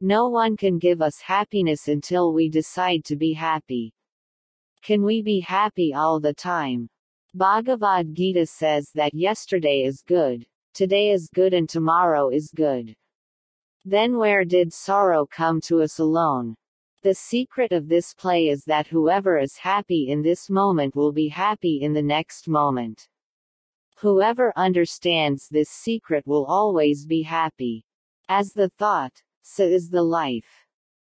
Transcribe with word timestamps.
No 0.00 0.28
one 0.28 0.56
can 0.56 0.78
give 0.78 1.02
us 1.02 1.20
happiness 1.20 1.88
until 1.88 2.32
we 2.32 2.48
decide 2.48 3.04
to 3.06 3.16
be 3.16 3.32
happy. 3.32 3.92
Can 4.82 5.02
we 5.02 5.22
be 5.22 5.40
happy 5.40 5.92
all 5.92 6.20
the 6.20 6.34
time? 6.34 6.88
Bhagavad 7.34 8.14
Gita 8.14 8.46
says 8.46 8.90
that 8.94 9.12
yesterday 9.12 9.82
is 9.82 10.02
good, 10.06 10.46
today 10.72 11.10
is 11.10 11.28
good 11.34 11.52
and 11.52 11.68
tomorrow 11.68 12.28
is 12.28 12.52
good. 12.54 12.94
Then 13.84 14.16
where 14.16 14.44
did 14.44 14.72
sorrow 14.72 15.26
come 15.26 15.60
to 15.62 15.82
us 15.82 15.98
alone? 15.98 16.54
The 17.02 17.14
secret 17.14 17.72
of 17.72 17.88
this 17.88 18.14
play 18.14 18.48
is 18.48 18.64
that 18.64 18.86
whoever 18.86 19.38
is 19.38 19.56
happy 19.56 20.08
in 20.10 20.22
this 20.22 20.48
moment 20.48 20.94
will 20.94 21.12
be 21.12 21.28
happy 21.28 21.80
in 21.82 21.92
the 21.92 22.02
next 22.02 22.46
moment. 22.48 23.08
Whoever 23.98 24.52
understands 24.56 25.48
this 25.48 25.70
secret 25.70 26.24
will 26.24 26.46
always 26.46 27.04
be 27.04 27.22
happy. 27.22 27.84
As 28.28 28.52
the 28.52 28.68
thought, 28.68 29.22
so 29.42 29.64
is 29.64 29.90
the 29.90 30.02
life. 30.02 30.67